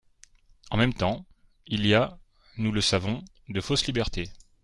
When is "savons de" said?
2.81-3.61